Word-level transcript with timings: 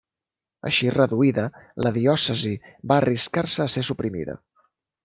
Així 0.69 0.89
reduïda, 0.95 1.45
la 1.87 1.93
diòcesi 1.99 2.55
va 2.93 2.99
arriscar-se 3.05 3.65
a 3.69 3.73
ser 3.77 3.87
suprimida. 3.93 4.43